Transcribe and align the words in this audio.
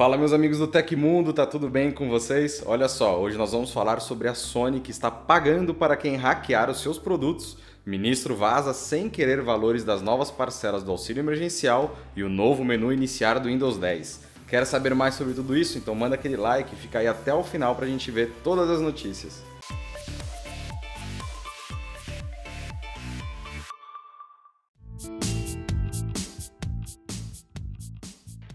Fala 0.00 0.16
meus 0.16 0.32
amigos 0.32 0.56
do 0.56 0.66
Tecmundo, 0.66 1.30
tá 1.30 1.44
tudo 1.44 1.68
bem 1.68 1.90
com 1.90 2.08
vocês? 2.08 2.62
Olha 2.64 2.88
só, 2.88 3.20
hoje 3.20 3.36
nós 3.36 3.52
vamos 3.52 3.70
falar 3.70 4.00
sobre 4.00 4.28
a 4.28 4.34
Sony 4.34 4.80
que 4.80 4.90
está 4.90 5.10
pagando 5.10 5.74
para 5.74 5.94
quem 5.94 6.16
hackear 6.16 6.70
os 6.70 6.80
seus 6.80 6.98
produtos. 6.98 7.58
Ministro 7.84 8.34
vaza 8.34 8.72
sem 8.72 9.10
querer 9.10 9.42
valores 9.42 9.84
das 9.84 10.00
novas 10.00 10.30
parcelas 10.30 10.82
do 10.82 10.90
auxílio 10.90 11.20
emergencial 11.20 11.98
e 12.16 12.22
o 12.22 12.30
novo 12.30 12.64
menu 12.64 12.90
iniciar 12.90 13.38
do 13.38 13.50
Windows 13.50 13.76
10. 13.76 14.24
Quer 14.48 14.64
saber 14.64 14.94
mais 14.94 15.16
sobre 15.16 15.34
tudo 15.34 15.54
isso? 15.54 15.76
Então 15.76 15.94
manda 15.94 16.14
aquele 16.14 16.38
like 16.38 16.74
e 16.74 16.78
fica 16.78 17.00
aí 17.00 17.06
até 17.06 17.34
o 17.34 17.44
final 17.44 17.74
para 17.74 17.84
a 17.84 17.88
gente 17.88 18.10
ver 18.10 18.32
todas 18.42 18.70
as 18.70 18.80
notícias. 18.80 19.49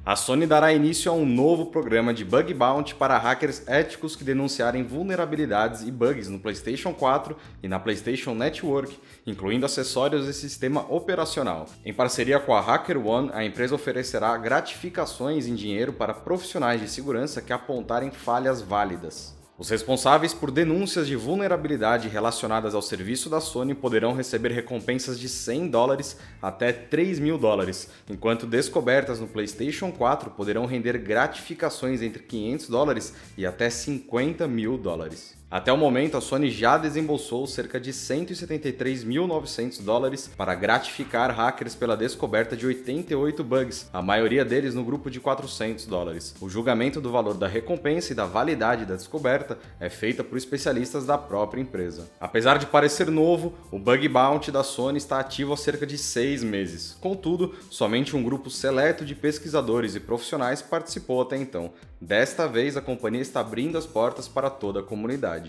A 0.06 0.16
Sony 0.16 0.46
dará 0.46 0.72
início 0.72 1.12
a 1.12 1.16
um 1.16 1.26
novo 1.26 1.66
programa 1.66 2.14
de 2.14 2.24
bug 2.24 2.54
bounty 2.54 2.94
para 2.94 3.18
hackers 3.18 3.68
éticos 3.68 4.16
que 4.16 4.24
denunciarem 4.24 4.84
vulnerabilidades 4.84 5.82
e 5.82 5.90
bugs 5.90 6.30
no 6.30 6.38
PlayStation 6.38 6.94
4 6.94 7.36
e 7.64 7.68
na 7.68 7.80
PlayStation 7.80 8.36
Network, 8.36 9.00
incluindo 9.26 9.66
acessórios 9.66 10.28
e 10.28 10.34
sistema 10.36 10.86
operacional. 10.94 11.66
Em 11.84 11.92
parceria 11.92 12.40
com 12.40 12.54
a 12.54 12.60
HackerOne, 12.60 13.32
a 13.34 13.44
empresa 13.44 13.74
oferecerá 13.74 14.38
gratificações 14.38 15.48
em 15.48 15.56
dinheiro 15.56 15.92
para 15.92 16.14
profissionais 16.14 16.80
de 16.80 16.88
segurança 16.88 17.42
que 17.42 17.52
apontarem 17.52 18.12
falhas 18.12 18.62
válidas. 18.62 19.34
Os 19.58 19.70
responsáveis 19.70 20.34
por 20.34 20.52
denúncias 20.52 21.08
de 21.08 21.16
vulnerabilidade 21.16 22.10
relacionadas 22.10 22.76
ao 22.76 22.82
serviço 22.82 23.30
da 23.30 23.40
Sony 23.40 23.74
poderão 23.74 24.14
receber 24.14 24.52
recompensas 24.52 25.18
de 25.18 25.30
100 25.30 25.70
dólares 25.70 26.18
até 26.42 26.74
3 26.74 27.20
mil 27.20 27.38
dólares, 27.38 27.90
enquanto 28.10 28.46
descobertas 28.46 29.22
no 29.22 29.28
PlayStation 29.28 29.94
4 29.94 30.32
poderão 30.32 30.66
render 30.66 30.98
gratificações 30.98 32.02
entre 32.02 32.22
500 32.24 32.68
dólares 32.68 33.14
e 33.38 33.46
até 33.46 33.70
50 33.70 34.46
mil 34.46 34.78
dólares. 34.78 35.38
Até 35.56 35.72
o 35.72 35.78
momento, 35.78 36.18
a 36.18 36.22
Sony 36.22 36.50
já 36.50 36.78
desembolsou 36.78 37.48
cerca 37.48 37.80
de 37.80 37.94
173.900 37.94 39.82
dólares 39.82 40.30
para 40.36 40.54
gratificar 40.54 41.34
hackers 41.34 41.74
pela 41.74 41.96
descoberta 41.96 42.58
de 42.58 42.68
88 42.68 43.42
bugs, 43.42 43.90
a 43.94 44.02
maioria 44.02 44.44
deles 44.44 44.76
no 44.76 44.84
grupo 44.84 45.10
de 45.10 45.22
400 45.22 45.86
dólares. 45.86 46.36
O 46.42 46.50
julgamento 46.50 47.00
do 47.00 47.10
valor 47.10 47.36
da 47.36 47.48
recompensa 47.48 48.12
e 48.12 48.16
da 48.18 48.26
validade 48.26 48.86
da 48.86 48.98
descoberta 48.98 49.58
é 49.80 49.90
feita 49.90 50.26
por 50.26 50.38
especialistas 50.38 51.06
da 51.06 51.18
própria 51.18 51.62
empresa. 51.62 52.06
Apesar 52.20 52.58
de 52.60 52.66
parecer 52.66 53.10
novo, 53.10 53.54
o 53.72 53.80
bug 53.80 54.10
bounty 54.10 54.52
da 54.52 54.62
Sony 54.62 54.98
está 54.98 55.22
ativo 55.22 55.54
há 55.54 55.58
cerca 55.58 55.88
de 55.88 55.98
seis 55.98 56.44
meses. 56.44 56.98
Contudo, 57.00 57.56
somente 57.70 58.14
um 58.14 58.22
grupo 58.22 58.50
seleto 58.50 59.06
de 59.06 59.16
pesquisadores 59.16 59.96
e 59.96 60.02
profissionais 60.02 60.62
participou 60.62 61.22
até 61.22 61.38
então. 61.38 61.72
Desta 62.02 62.46
vez, 62.46 62.76
a 62.76 62.82
companhia 62.82 63.22
está 63.22 63.40
abrindo 63.40 63.78
as 63.78 63.86
portas 63.86 64.28
para 64.28 64.50
toda 64.50 64.82
a 64.82 64.84
comunidade. 64.84 65.45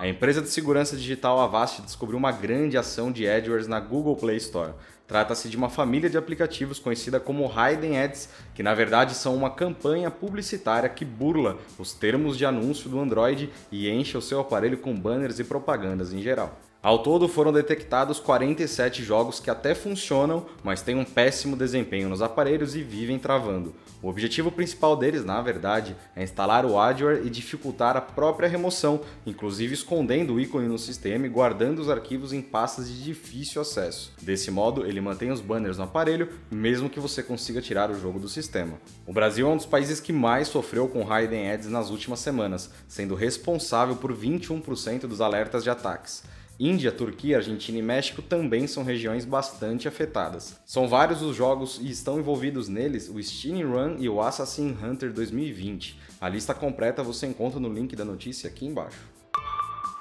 A 0.00 0.08
empresa 0.08 0.40
de 0.40 0.48
segurança 0.48 0.96
digital 0.96 1.38
Avast 1.40 1.82
descobriu 1.82 2.18
uma 2.18 2.32
grande 2.32 2.78
ação 2.78 3.12
de 3.12 3.28
AdWords 3.28 3.68
na 3.68 3.78
Google 3.78 4.16
Play 4.16 4.38
Store. 4.38 4.72
Trata-se 5.06 5.48
de 5.48 5.58
uma 5.58 5.68
família 5.68 6.08
de 6.08 6.16
aplicativos 6.16 6.78
conhecida 6.78 7.20
como 7.20 7.44
Hidden 7.44 8.00
Ads, 8.00 8.30
que 8.54 8.62
na 8.62 8.72
verdade 8.72 9.12
são 9.14 9.36
uma 9.36 9.50
campanha 9.50 10.10
publicitária 10.10 10.88
que 10.88 11.04
burla 11.04 11.58
os 11.78 11.92
termos 11.92 12.38
de 12.38 12.46
anúncio 12.46 12.88
do 12.88 12.98
Android 12.98 13.50
e 13.70 13.90
enche 13.90 14.16
o 14.16 14.22
seu 14.22 14.40
aparelho 14.40 14.78
com 14.78 14.98
banners 14.98 15.38
e 15.38 15.44
propagandas 15.44 16.14
em 16.14 16.22
geral. 16.22 16.58
Ao 16.82 17.02
todo 17.02 17.28
foram 17.28 17.52
detectados 17.52 18.18
47 18.18 19.04
jogos 19.04 19.38
que 19.38 19.50
até 19.50 19.74
funcionam, 19.74 20.46
mas 20.64 20.80
têm 20.80 20.96
um 20.96 21.04
péssimo 21.04 21.54
desempenho 21.54 22.08
nos 22.08 22.22
aparelhos 22.22 22.74
e 22.74 22.82
vivem 22.82 23.18
travando. 23.18 23.74
O 24.02 24.08
objetivo 24.08 24.50
principal 24.50 24.96
deles, 24.96 25.22
na 25.22 25.42
verdade, 25.42 25.94
é 26.16 26.22
instalar 26.22 26.64
o 26.64 26.78
adware 26.78 27.20
e 27.22 27.28
dificultar 27.28 27.98
a 27.98 28.00
própria 28.00 28.48
remoção, 28.48 29.02
inclusive 29.26 29.74
escondendo 29.74 30.32
o 30.32 30.40
ícone 30.40 30.68
no 30.68 30.78
sistema 30.78 31.26
e 31.26 31.28
guardando 31.28 31.80
os 31.80 31.90
arquivos 31.90 32.32
em 32.32 32.40
pastas 32.40 32.88
de 32.88 33.04
difícil 33.04 33.60
acesso. 33.60 34.14
Desse 34.22 34.50
modo, 34.50 34.86
ele 34.86 35.02
mantém 35.02 35.30
os 35.30 35.42
banners 35.42 35.76
no 35.76 35.84
aparelho, 35.84 36.30
mesmo 36.50 36.88
que 36.88 36.98
você 36.98 37.22
consiga 37.22 37.60
tirar 37.60 37.90
o 37.90 38.00
jogo 38.00 38.18
do 38.18 38.26
sistema. 38.26 38.80
O 39.06 39.12
Brasil 39.12 39.46
é 39.46 39.50
um 39.50 39.56
dos 39.58 39.66
países 39.66 40.00
que 40.00 40.14
mais 40.14 40.48
sofreu 40.48 40.88
com 40.88 41.02
Hidden 41.02 41.50
Ads 41.52 41.68
nas 41.68 41.90
últimas 41.90 42.20
semanas, 42.20 42.70
sendo 42.88 43.14
responsável 43.14 43.96
por 43.96 44.14
21% 44.16 45.00
dos 45.00 45.20
alertas 45.20 45.62
de 45.62 45.68
ataques. 45.68 46.22
Índia, 46.62 46.92
Turquia, 46.92 47.38
Argentina 47.38 47.78
e 47.78 47.82
México 47.82 48.20
também 48.20 48.66
são 48.66 48.84
regiões 48.84 49.24
bastante 49.24 49.88
afetadas. 49.88 50.60
São 50.66 50.86
vários 50.86 51.22
os 51.22 51.34
jogos 51.34 51.80
e 51.80 51.88
estão 51.90 52.18
envolvidos 52.18 52.68
neles 52.68 53.08
o 53.08 53.22
Steam 53.22 53.66
Run 53.66 53.96
e 53.98 54.10
o 54.10 54.20
Assassin 54.20 54.76
Hunter 54.78 55.10
2020. 55.10 55.98
A 56.20 56.28
lista 56.28 56.52
completa 56.52 57.02
você 57.02 57.26
encontra 57.26 57.58
no 57.58 57.72
link 57.72 57.96
da 57.96 58.04
notícia 58.04 58.46
aqui 58.46 58.66
embaixo. 58.66 59.00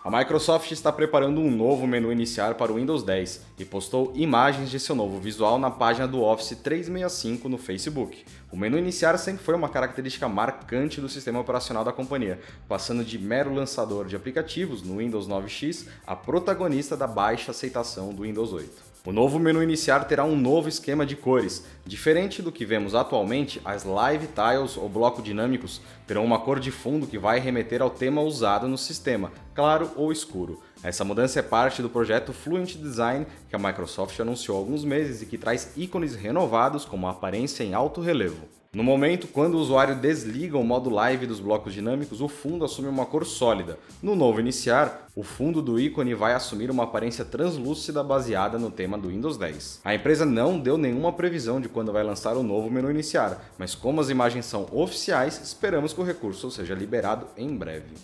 A 0.01 0.09
Microsoft 0.09 0.71
está 0.71 0.93
preparando 0.93 1.41
um 1.41 1.51
novo 1.51 1.85
menu 1.85 2.09
iniciar 2.09 2.55
para 2.55 2.71
o 2.71 2.75
Windows 2.75 3.03
10 3.03 3.41
e 3.59 3.65
postou 3.65 4.13
imagens 4.15 4.71
de 4.71 4.79
seu 4.79 4.95
novo 4.95 5.19
visual 5.19 5.59
na 5.59 5.69
página 5.69 6.07
do 6.07 6.21
Office 6.21 6.57
365 6.63 7.49
no 7.49 7.57
Facebook. 7.57 8.23
O 8.49 8.55
menu 8.55 8.77
iniciar 8.77 9.17
sempre 9.17 9.43
foi 9.43 9.55
uma 9.55 9.67
característica 9.67 10.25
marcante 10.29 11.01
do 11.01 11.09
sistema 11.09 11.41
operacional 11.41 11.83
da 11.83 11.91
companhia, 11.91 12.39
passando 12.65 13.03
de 13.03 13.19
mero 13.19 13.53
lançador 13.53 14.05
de 14.05 14.15
aplicativos 14.15 14.81
no 14.83 14.99
Windows 14.99 15.27
9X 15.27 15.87
a 16.07 16.15
protagonista 16.15 16.95
da 16.95 17.05
baixa 17.05 17.51
aceitação 17.51 18.13
do 18.13 18.23
Windows 18.23 18.53
8. 18.53 18.88
O 19.05 19.13
novo 19.13 19.39
menu 19.39 19.63
iniciar 19.63 20.03
terá 20.03 20.25
um 20.25 20.35
novo 20.35 20.67
esquema 20.67 21.05
de 21.05 21.15
cores. 21.15 21.65
Diferente 21.85 22.41
do 22.41 22.51
que 22.51 22.65
vemos 22.65 22.93
atualmente, 22.93 23.61
as 23.63 23.85
Live 23.85 24.27
Tiles 24.27 24.75
ou 24.75 24.89
bloco 24.89 25.21
dinâmicos 25.21 25.81
terão 26.05 26.25
uma 26.25 26.39
cor 26.39 26.59
de 26.59 26.69
fundo 26.69 27.07
que 27.07 27.17
vai 27.17 27.39
remeter 27.39 27.81
ao 27.81 27.89
tema 27.89 28.21
usado 28.21 28.67
no 28.67 28.77
sistema, 28.77 29.31
claro 29.55 29.89
ou 29.95 30.11
escuro. 30.11 30.61
Essa 30.81 31.03
mudança 31.03 31.39
é 31.39 31.43
parte 31.43 31.81
do 31.81 31.89
projeto 31.89 32.31
Fluent 32.31 32.77
Design 32.77 33.27
que 33.49 33.55
a 33.55 33.59
Microsoft 33.59 34.17
anunciou 34.19 34.57
há 34.57 34.59
alguns 34.61 34.85
meses 34.85 35.21
e 35.21 35.25
que 35.25 35.37
traz 35.37 35.73
ícones 35.75 36.15
renovados 36.15 36.85
como 36.85 37.07
aparência 37.07 37.63
em 37.63 37.73
alto 37.73 37.99
relevo. 37.99 38.47
No 38.71 38.83
momento, 38.83 39.27
quando 39.27 39.55
o 39.55 39.59
usuário 39.59 39.95
desliga 39.95 40.55
o 40.55 40.63
modo 40.63 40.91
live 40.91 41.25
dos 41.25 41.39
blocos 41.39 41.73
dinâmicos, 41.73 42.21
o 42.21 42.27
fundo 42.27 42.63
assume 42.63 42.87
uma 42.87 43.03
cor 43.03 43.25
sólida. 43.25 43.79
No 43.99 44.15
novo 44.15 44.39
iniciar, 44.39 45.07
o 45.15 45.23
fundo 45.23 45.59
do 45.59 45.79
ícone 45.79 46.13
vai 46.13 46.33
assumir 46.33 46.69
uma 46.69 46.83
aparência 46.83 47.25
translúcida 47.25 48.03
baseada 48.03 48.59
no 48.59 48.69
tema 48.69 48.95
do 48.95 49.09
Windows 49.09 49.37
10. 49.37 49.81
A 49.83 49.95
empresa 49.95 50.23
não 50.23 50.59
deu 50.59 50.77
nenhuma 50.77 51.11
previsão 51.11 51.59
de 51.59 51.67
quando 51.67 51.91
vai 51.91 52.03
lançar 52.03 52.37
o 52.37 52.43
novo 52.43 52.69
menu 52.69 52.91
iniciar, 52.91 53.43
mas 53.57 53.73
como 53.73 54.01
as 54.01 54.09
imagens 54.11 54.45
são 54.45 54.67
oficiais, 54.71 55.41
esperamos 55.41 55.91
que 55.91 56.01
o 56.01 56.05
recurso 56.05 56.51
seja 56.51 56.75
liberado 56.75 57.25
em 57.35 57.57
breve. 57.57 57.95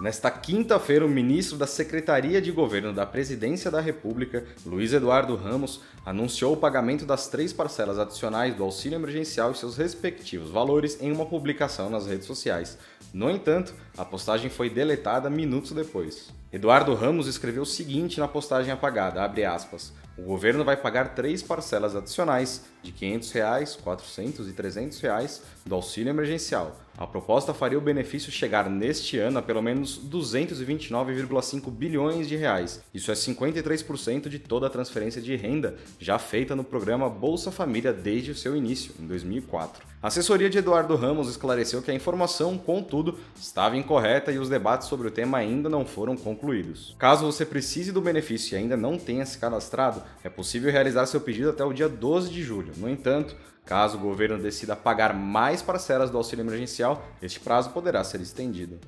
Nesta 0.00 0.30
quinta-feira, 0.30 1.04
o 1.04 1.08
ministro 1.08 1.58
da 1.58 1.66
Secretaria 1.66 2.40
de 2.40 2.52
Governo 2.52 2.92
da 2.92 3.04
Presidência 3.04 3.68
da 3.68 3.80
República, 3.80 4.44
Luiz 4.64 4.92
Eduardo 4.92 5.34
Ramos, 5.34 5.80
anunciou 6.06 6.52
o 6.52 6.56
pagamento 6.56 7.04
das 7.04 7.26
três 7.26 7.52
parcelas 7.52 7.98
adicionais 7.98 8.54
do 8.54 8.62
auxílio 8.62 8.94
emergencial 8.94 9.50
e 9.50 9.56
seus 9.56 9.76
respectivos 9.76 10.50
valores 10.50 11.02
em 11.02 11.10
uma 11.10 11.26
publicação 11.26 11.90
nas 11.90 12.06
redes 12.06 12.28
sociais. 12.28 12.78
No 13.12 13.28
entanto, 13.28 13.74
a 13.96 14.04
postagem 14.04 14.48
foi 14.48 14.70
deletada 14.70 15.28
minutos 15.28 15.72
depois. 15.72 16.32
Eduardo 16.52 16.94
Ramos 16.94 17.26
escreveu 17.26 17.64
o 17.64 17.66
seguinte 17.66 18.20
na 18.20 18.28
postagem 18.28 18.70
apagada, 18.70 19.24
aspas, 19.52 19.92
o 20.16 20.22
governo 20.22 20.64
vai 20.64 20.76
pagar 20.76 21.14
três 21.14 21.42
parcelas 21.42 21.96
adicionais 21.96 22.64
de 22.88 22.92
500 22.92 23.32
reais, 23.32 23.76
400 23.76 24.48
e 24.48 24.52
300 24.52 25.00
reais 25.00 25.42
do 25.64 25.74
auxílio 25.74 26.10
emergencial. 26.10 26.74
A 26.96 27.06
proposta 27.06 27.54
faria 27.54 27.78
o 27.78 27.80
benefício 27.80 28.32
chegar 28.32 28.68
neste 28.68 29.18
ano 29.18 29.38
a 29.38 29.42
pelo 29.42 29.62
menos 29.62 30.00
229,5 30.10 31.70
bilhões 31.70 32.26
de 32.26 32.34
reais. 32.34 32.82
Isso 32.92 33.12
é 33.12 33.14
53% 33.14 34.28
de 34.28 34.40
toda 34.40 34.66
a 34.66 34.70
transferência 34.70 35.22
de 35.22 35.36
renda 35.36 35.76
já 36.00 36.18
feita 36.18 36.56
no 36.56 36.64
programa 36.64 37.08
Bolsa 37.08 37.52
Família 37.52 37.92
desde 37.92 38.32
o 38.32 38.34
seu 38.34 38.56
início, 38.56 38.92
em 38.98 39.06
2004. 39.06 39.86
A 40.00 40.08
assessoria 40.08 40.48
de 40.48 40.58
Eduardo 40.58 40.94
Ramos 40.94 41.28
esclareceu 41.28 41.82
que 41.82 41.90
a 41.90 41.94
informação, 41.94 42.56
contudo, 42.56 43.18
estava 43.36 43.76
incorreta 43.76 44.30
e 44.30 44.38
os 44.38 44.48
debates 44.48 44.88
sobre 44.88 45.08
o 45.08 45.10
tema 45.10 45.38
ainda 45.38 45.68
não 45.68 45.84
foram 45.84 46.16
concluídos. 46.16 46.94
Caso 46.98 47.26
você 47.26 47.44
precise 47.44 47.90
do 47.90 48.00
benefício 48.00 48.54
e 48.54 48.58
ainda 48.58 48.76
não 48.76 48.96
tenha 48.96 49.26
se 49.26 49.38
cadastrado, 49.38 50.02
é 50.22 50.28
possível 50.28 50.70
realizar 50.70 51.06
seu 51.06 51.20
pedido 51.20 51.50
até 51.50 51.64
o 51.64 51.72
dia 51.72 51.88
12 51.88 52.30
de 52.30 52.42
julho. 52.42 52.72
No 52.78 52.88
entanto, 52.88 53.36
caso 53.64 53.98
o 53.98 54.00
governo 54.00 54.38
decida 54.38 54.74
pagar 54.74 55.12
mais 55.12 55.60
parcelas 55.60 56.10
do 56.10 56.16
auxílio 56.16 56.42
emergencial, 56.42 57.04
este 57.20 57.40
prazo 57.40 57.70
poderá 57.70 58.02
ser 58.04 58.20
estendido. 58.20 58.78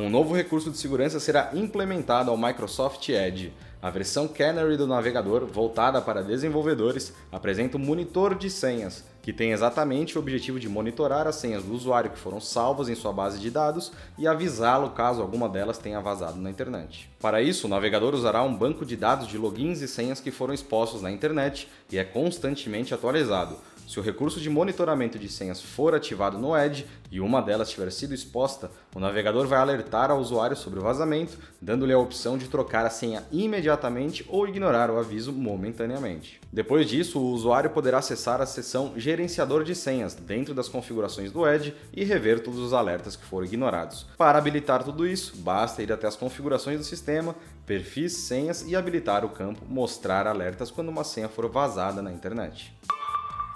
Um 0.00 0.08
novo 0.08 0.32
recurso 0.32 0.70
de 0.70 0.78
segurança 0.78 1.18
será 1.18 1.50
implementado 1.52 2.30
ao 2.30 2.36
Microsoft 2.36 3.08
Edge. 3.08 3.52
A 3.82 3.90
versão 3.90 4.28
Canary 4.28 4.76
do 4.76 4.86
navegador, 4.86 5.44
voltada 5.44 6.00
para 6.00 6.22
desenvolvedores, 6.22 7.12
apresenta 7.32 7.76
um 7.76 7.80
monitor 7.80 8.36
de 8.36 8.48
senhas, 8.48 9.02
que 9.20 9.32
tem 9.32 9.50
exatamente 9.50 10.16
o 10.16 10.20
objetivo 10.20 10.60
de 10.60 10.68
monitorar 10.68 11.26
as 11.26 11.34
senhas 11.34 11.64
do 11.64 11.74
usuário 11.74 12.12
que 12.12 12.18
foram 12.18 12.40
salvas 12.40 12.88
em 12.88 12.94
sua 12.94 13.12
base 13.12 13.40
de 13.40 13.50
dados 13.50 13.90
e 14.16 14.28
avisá-lo 14.28 14.90
caso 14.90 15.20
alguma 15.20 15.48
delas 15.48 15.78
tenha 15.78 16.00
vazado 16.00 16.40
na 16.40 16.48
internet. 16.48 17.10
Para 17.18 17.42
isso, 17.42 17.66
o 17.66 17.70
navegador 17.70 18.14
usará 18.14 18.40
um 18.44 18.56
banco 18.56 18.86
de 18.86 18.94
dados 18.94 19.26
de 19.26 19.36
logins 19.36 19.80
e 19.80 19.88
senhas 19.88 20.20
que 20.20 20.30
foram 20.30 20.54
expostos 20.54 21.02
na 21.02 21.10
internet 21.10 21.68
e 21.90 21.98
é 21.98 22.04
constantemente 22.04 22.94
atualizado. 22.94 23.56
Se 23.88 23.98
o 23.98 24.02
recurso 24.02 24.38
de 24.38 24.50
monitoramento 24.50 25.18
de 25.18 25.30
senhas 25.30 25.62
for 25.62 25.94
ativado 25.94 26.38
no 26.38 26.54
Edge 26.54 26.86
e 27.10 27.22
uma 27.22 27.40
delas 27.40 27.70
tiver 27.70 27.90
sido 27.90 28.12
exposta, 28.12 28.70
o 28.94 29.00
navegador 29.00 29.46
vai 29.46 29.58
alertar 29.58 30.10
ao 30.10 30.20
usuário 30.20 30.54
sobre 30.54 30.78
o 30.78 30.82
vazamento, 30.82 31.38
dando-lhe 31.58 31.94
a 31.94 31.98
opção 31.98 32.36
de 32.36 32.48
trocar 32.48 32.84
a 32.84 32.90
senha 32.90 33.24
imediatamente 33.32 34.26
ou 34.28 34.46
ignorar 34.46 34.90
o 34.90 34.98
aviso 34.98 35.32
momentaneamente. 35.32 36.38
Depois 36.52 36.86
disso, 36.86 37.18
o 37.18 37.30
usuário 37.30 37.70
poderá 37.70 37.96
acessar 37.96 38.42
a 38.42 38.46
seção 38.46 38.92
Gerenciador 38.94 39.64
de 39.64 39.74
senhas 39.74 40.14
dentro 40.14 40.52
das 40.52 40.68
configurações 40.68 41.32
do 41.32 41.48
Edge 41.48 41.74
e 41.90 42.04
rever 42.04 42.40
todos 42.40 42.60
os 42.60 42.74
alertas 42.74 43.16
que 43.16 43.24
foram 43.24 43.46
ignorados. 43.46 44.06
Para 44.18 44.36
habilitar 44.36 44.84
tudo 44.84 45.06
isso, 45.06 45.34
basta 45.38 45.82
ir 45.82 45.90
até 45.90 46.06
as 46.06 46.14
configurações 46.14 46.76
do 46.76 46.84
sistema, 46.84 47.34
perfis, 47.64 48.12
senhas 48.18 48.66
e 48.68 48.76
habilitar 48.76 49.24
o 49.24 49.30
campo 49.30 49.64
Mostrar 49.66 50.26
alertas 50.26 50.70
quando 50.70 50.90
uma 50.90 51.04
senha 51.04 51.28
for 51.30 51.48
vazada 51.48 52.02
na 52.02 52.12
internet. 52.12 52.76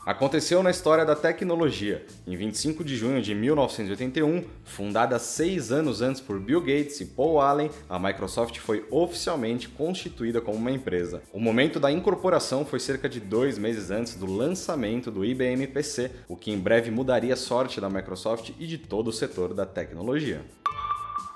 Aconteceu 0.05 0.65
na 0.65 0.71
história 0.73 1.05
da 1.05 1.15
tecnologia. 1.15 2.05
Em 2.27 2.37
25 2.37 2.83
de 2.83 2.97
junho 2.97 3.23
de 3.23 3.37
1981, 3.37 4.43
fundada 4.65 5.17
seis 5.17 5.71
anos 5.71 6.03
antes 6.03 6.21
por 6.21 6.41
Bill 6.41 6.61
Gates 6.61 7.01
e 7.01 7.07
Paul 7.07 7.41
Allen, 7.41 7.71
a 7.89 8.01
Microsoft 8.01 8.59
foi 8.59 8.85
oficialmente 8.91 9.69
constituída 9.69 10.41
como 10.41 10.59
uma 10.59 10.73
empresa. 10.73 11.23
O 11.33 11.39
momento 11.39 11.79
da 11.79 11.89
incorporação 11.89 12.65
foi 12.65 12.81
cerca 12.81 13.09
de 13.09 13.21
dois 13.21 13.57
meses 13.59 13.93
antes 13.93 14.17
do 14.17 14.27
lançamento 14.27 15.09
do 15.09 15.25
IBM 15.25 15.69
PC, 15.69 16.11
o 16.27 16.35
que 16.35 16.51
em 16.51 16.59
breve 16.59 16.91
mudaria 16.91 17.35
a 17.35 17.37
sorte 17.37 17.81
da 17.81 17.89
Microsoft 17.89 18.51
e 18.59 18.67
de 18.67 18.79
todo 18.79 19.07
o 19.07 19.13
setor 19.13 19.55
da 19.55 19.65
tecnologia. 19.65 20.45